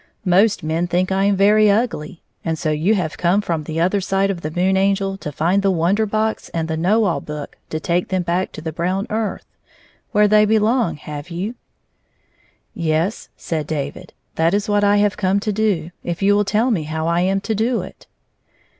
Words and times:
"Most 0.25 0.63
men 0.63 0.87
think 0.87 1.11
I 1.11 1.25
am 1.25 1.35
very 1.35 1.69
ugly. 1.69 2.23
And 2.43 2.57
so 2.57 2.71
you 2.71 2.95
have 2.95 3.19
come 3.19 3.39
from 3.39 3.65
the 3.65 3.79
other 3.79 4.01
side 4.01 4.31
of 4.31 4.41
the 4.41 4.49
Moon 4.49 4.75
Angel 4.75 5.15
to 5.17 5.31
find 5.31 5.61
the 5.61 5.69
Wonder 5.69 6.07
Box 6.07 6.49
and 6.55 6.67
the 6.67 6.75
Know 6.75 7.03
All 7.03 7.21
Book 7.21 7.55
to 7.69 7.79
take 7.79 8.07
them 8.07 8.23
back 8.23 8.51
to 8.53 8.61
the 8.61 8.71
brown 8.71 9.05
earth, 9.11 9.45
where 10.11 10.27
they 10.27 10.43
belong, 10.45 10.95
have 10.95 11.29
you?" 11.29 11.53
"Yes," 12.93 13.29
said 13.37 13.67
David; 13.67 14.13
"that 14.37 14.55
is 14.55 14.67
what 14.67 14.83
I 14.83 14.97
have 14.97 15.17
come 15.17 15.39
to 15.41 15.51
do, 15.53 15.91
if 16.03 16.23
you 16.23 16.33
will 16.35 16.45
tell 16.45 16.71
me 16.71 16.81
how 16.85 17.05
I 17.07 17.21
am 17.21 17.39
to 17.41 17.53
do 17.53 17.83
it." 17.83 18.07